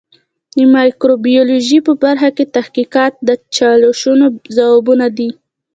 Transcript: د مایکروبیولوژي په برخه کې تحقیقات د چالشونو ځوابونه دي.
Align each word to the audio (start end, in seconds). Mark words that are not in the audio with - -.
د 0.55 0.57
مایکروبیولوژي 0.75 1.79
په 1.87 1.93
برخه 2.03 2.29
کې 2.37 2.51
تحقیقات 2.55 3.13
د 3.27 3.29
چالشونو 3.57 4.25
ځوابونه 4.55 5.05
دي. 5.17 5.29